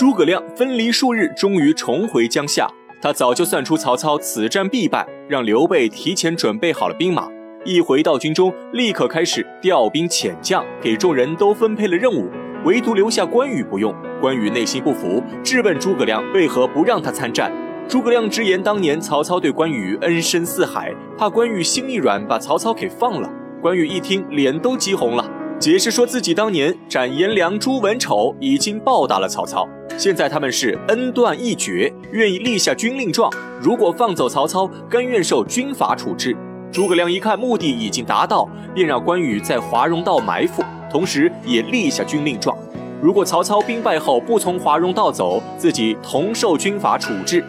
[0.00, 2.66] 诸葛亮分离数日，终于重回江夏。
[3.02, 7.28] 他早就算出曹操此战必败，让刘备提前准备好了兵马。
[7.66, 12.30] 一回到军中，立刻开始调兵遣将，给众人都分配了任务，
[12.64, 13.94] 唯独留下关羽不用。
[14.22, 17.52] 关羽内心不服，质问诸葛亮为何不让他参战。
[17.86, 23.30] 诸葛亮直言，当年曹操对关羽恩深似海，怕关羽心一软把曹操给放了。
[23.60, 25.30] 关羽一听，脸都急红了，
[25.60, 29.68] 解释说自己当年斩颜良、诛文丑，已经报答了曹操，
[29.98, 36.34] 现在他们是恩断义绝，愿意立下军令状，如果放走曹操，甘愿受军法处置。
[36.72, 42.56] 诸葛亮一看目的已经达到，便让关羽在华容道埋伏，同时也立下军令状。
[43.02, 47.44] 如果曹操兵败后不从华容道走，自己同受军法处置。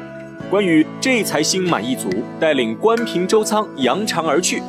[0.49, 2.09] 关羽这才心满意足，
[2.41, 4.61] 带领关平、周仓扬长而去。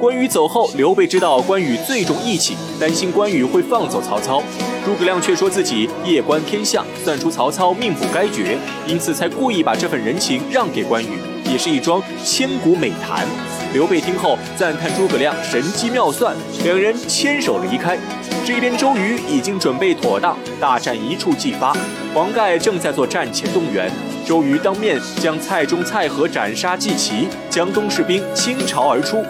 [0.00, 4.42] 关羽走后，刘备知道关羽最重义气，担心关羽会放走曹操。
[4.84, 8.56] 诸葛亮却说自己夜观天象，算出曹操命不该绝，
[8.86, 11.18] 因此才故意把这份人情让给关羽，
[11.50, 13.26] 也是一桩千古美谈。
[13.74, 17.98] 刘备听后赞叹诸葛亮神机妙算，两人牵手离开。
[18.44, 21.76] 这边周瑜已经准备妥当，大战一触即发。
[22.14, 23.90] 黄盖正在做战前动员，
[24.24, 29.22] 周瑜当面将蔡中、蔡和斩杀祭旗，江东士兵倾巢而出，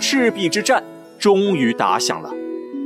[0.00, 0.82] 赤壁之战
[1.18, 2.30] 终于打响了。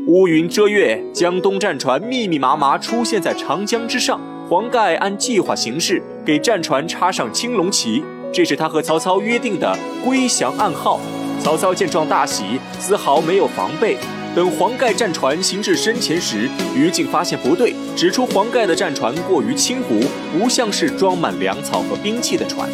[0.07, 4.21] 乌云遮月，江东战船密密麻麻出现在长江之上。
[4.49, 8.03] 黄盖按计划行事，给战船插上青龙旗，
[8.33, 10.99] 这是他和曹操约定的归降暗号。
[11.41, 13.97] 曹操见状大喜，丝毫没有防备。
[14.35, 20.01] 等黄盖战船行至身前时，于禁发现不对，指出黄盖的战船过于轻浮，
[20.37, 22.69] 不像是装满粮草和兵器的船。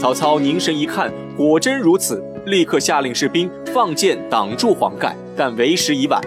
[0.00, 6.20] 曹操凝神一看，果真如此，立刻下令士兵放箭挡住黄盖，但为时已晚。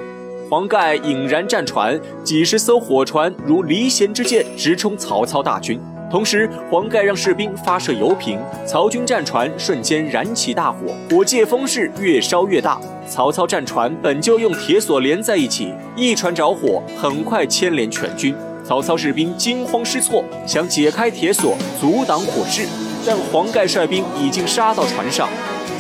[0.50, 5.80] 黄盖引燃战船，几十艘火船如离弦之箭直冲曹操大军。
[6.10, 12.78] 同时，黄盖让士兵发射油瓶，曹军战船瞬间燃起大火，火借风势越烧越大。
[13.08, 18.36] 曹操战船本就用铁索连在一起，一船着火，很快牵连全军。
[18.64, 22.68] 曹操士兵惊慌失措，想解开铁索阻挡火势，
[23.06, 25.28] 但黄盖率兵已经杀到船上。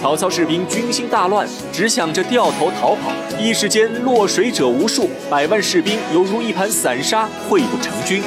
[0.02, 8.24] 曹操士兵军心大乱，只想着掉头逃跑，一时间落水者无数，百万士兵犹如一盘散沙，溃不成军。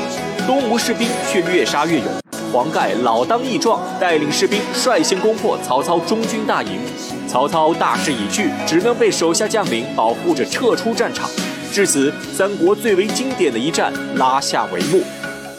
[0.46, 2.06] 东吴士兵却越杀越勇，
[2.52, 6.78] 黄盖老当益壮，带领士兵率先攻破曹操中军大营。
[7.26, 11.28] 曹操大势已去，只能被手下将领保护着撤出战场。
[11.72, 15.02] 至此，三国最为经典的一战拉下帷幕。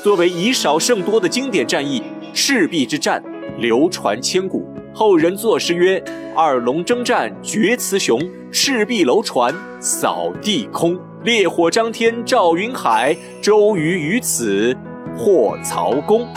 [0.02, 2.02] 作为以少胜多的经典战役，
[2.36, 3.24] 赤壁之战
[3.58, 4.68] 流传千古。
[4.94, 6.04] 后人作诗曰
[6.36, 14.76] ：“二龙争战决雌雄，赤壁楼船扫地空。”烈火张天照云海，周瑜于此
[15.18, 16.28] 破曹公。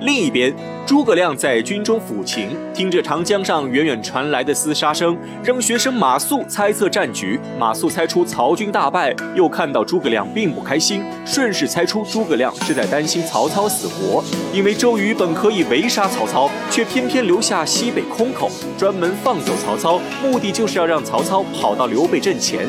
[0.00, 0.54] 另一边，
[0.86, 7.38] 诸葛亮在军中抚琴，听着长江上远远传来的厮杀声，让学生马谡猜测战局。
[7.58, 14.24] 马谡猜出曹军大败，又看到诸葛亮并不开心，顺势猜出诸葛亮是在担心曹操死活。
[14.54, 22.66] 因为周瑜本可以围杀曹操，却偏偏留下西北空口，专门放走曹操，目的就是要让曹操跑到刘备阵前。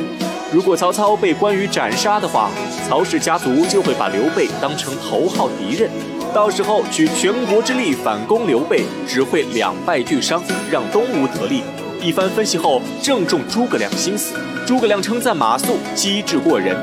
[0.52, 2.52] 如果曹操被关羽斩杀的话，
[2.90, 5.90] 曹氏家族就会把刘备当成头号敌人。
[6.34, 11.62] 到时候举全国之力反攻刘备，只会两败俱伤，让东吴得利。
[12.02, 14.34] 一番分析后，正中诸葛亮心思。
[14.66, 16.76] 诸葛亮称赞马谡机智过人。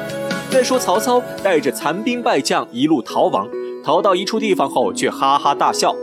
[0.50, 3.48] 再说曹操带着残兵败将一路逃亡，
[3.82, 5.96] 逃到一处地方后却哈哈大笑。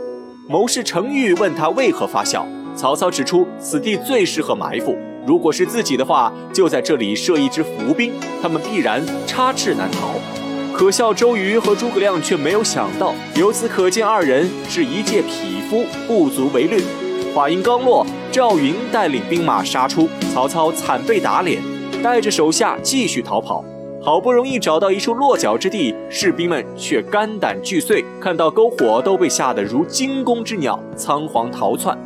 [0.48, 10.45] 谋士程昱问他为何发笑，曹操指出此地最适合埋伏，如果是自己的话，就在这里设一支伏兵，他们必然插翅难逃。
[10.76, 13.14] 可笑，周瑜和诸葛亮却没有想到。
[13.34, 16.84] 由此可见，二人是一介匹夫，不足为虑。
[17.34, 21.62] 话音刚落，赵云带领兵马杀出，曹操惨被打脸，
[22.02, 23.64] 带着手下继续逃跑。
[24.02, 31.96] 好不容易找到一处落脚之地，士兵们却肝胆俱碎，看到篝火都被吓得如惊弓之鸟，仓皇逃窜。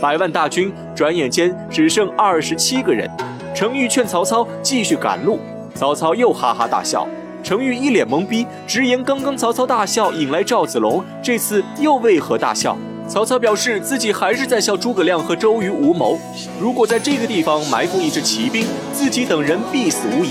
[0.00, 3.10] 百万大军转眼间只剩二十七个人。
[3.56, 5.40] 程昱劝曹操继续赶路，
[5.74, 7.08] 曹操又哈哈大笑。
[7.42, 12.76] 程昱一脸懵逼，直言：“刚刚曹操大笑引来赵子龙，这次又为何大笑？”
[13.08, 16.16] 曹操表示自己还是在笑诸葛亮和周瑜无谋。
[16.60, 20.30] 如果在这个地方埋伏一支骑兵，自己等人必死无疑。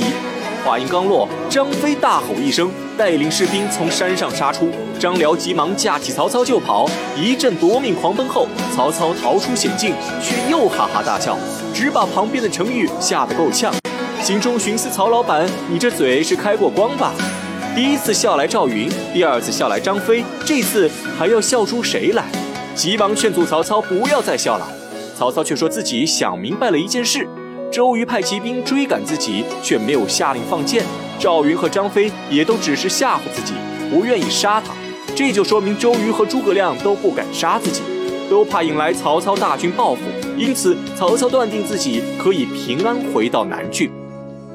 [0.63, 4.69] 话音刚落，张飞大吼一声，带领士兵从山上杀出。
[4.97, 6.85] 张辽急忙架起曹操就跑，
[7.17, 11.37] 一阵夺命狂奔后，曹操逃出险境，却又哈哈大笑，
[11.73, 13.73] 只把旁边的程昱吓得够呛。
[14.29, 17.11] 心中寻思：曹老板，你这嘴是开过光吧？
[17.75, 20.87] 第一次笑来赵云，第二次笑来张飞，这次
[21.17, 22.25] 还要笑出谁来？
[22.75, 24.69] 急忙劝阻曹操不要再笑了。
[25.17, 27.27] 曹操却说自己想明白了一件事：
[27.71, 30.83] 周瑜派骑兵追赶自己，却没有下令放箭；
[31.17, 33.53] 赵云和张飞也都只是吓唬自己，
[33.89, 34.75] 不愿意杀他。
[35.15, 37.81] 这就说明周瑜和诸葛亮都不敢杀自己，
[38.29, 40.01] 都怕引来曹操大军报复。
[40.37, 43.91] 因此，曹操断定自己可以平安回到南郡。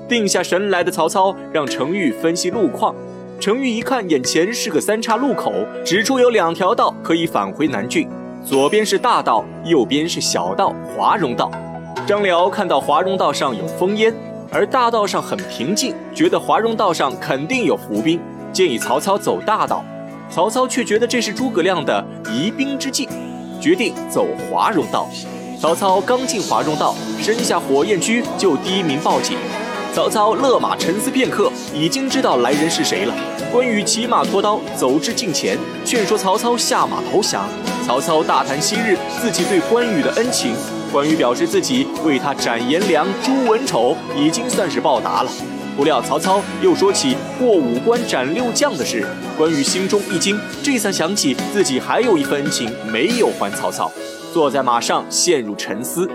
[0.08, 2.94] 定下神来的曹操让程昱分析路况。
[3.40, 5.52] 程昱一看，眼前是个三岔路口，
[5.84, 8.08] 指出有两条道可以返回南郡，
[8.44, 11.50] 左边是大道，右边是小道华容道。
[12.06, 14.14] 张辽看到华容道上有烽烟，
[14.50, 18.20] 而大道上很平静，觉得华容道上肯定有伏兵，
[18.52, 19.84] 建议曹操走大道。
[20.30, 23.08] 曹操却觉得这是诸葛亮的疑兵之计，
[23.60, 25.08] 决定走华容道。
[25.60, 29.36] 曹操刚进华容道，身下火焰驹就第一名报警。
[29.94, 33.14] 曹操勒马沉思片刻，已经知道来人是谁了。
[33.52, 37.48] 关羽骑马脱刀走至近前，劝说曹操下马投降。
[37.86, 40.52] 曹操大谈昔日自己对关羽的恩情，
[40.90, 45.30] 关羽表示自己为他斩颜良、诛文丑，已经算是报答了。
[45.76, 49.06] 不料曹操又说起过五关斩六将的事，
[49.38, 53.92] 关羽心中一惊，这才想起自己还有一份恩情没有还曹操，
[54.32, 56.10] 坐在马上陷入沉思。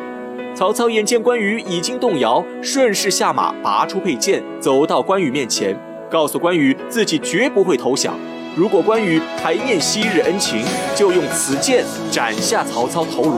[0.56, 5.78] 曹操眼见关羽已经动摇，顺势下马，拔出佩剑，走到关羽面前，
[6.10, 8.14] 告诉关羽自己绝不会投降。
[8.56, 10.64] 如果关羽还念昔日恩情，
[10.96, 13.38] 就用此剑斩下曹操头颅。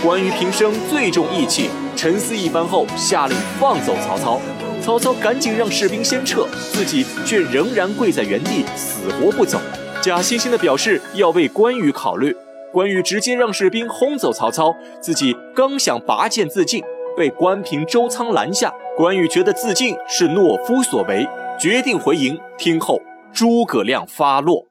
[0.00, 4.40] 关羽平生最重义气，沉思一番后，下令放走曹操。
[4.80, 9.60] 曹操赶紧让士兵先撤，自己却仍然跪在原地，死活不走，
[10.00, 12.36] 假惺惺地表示要为关羽考虑。
[12.72, 16.82] 关羽直接让士兵轰走曹操，自己刚想拔剑自尽，
[17.16, 18.72] 被关平、周仓拦下。
[18.96, 21.26] 关羽觉得自尽是懦夫所为，
[21.58, 23.00] 决定回营听候
[23.32, 24.66] 诸葛亮发落。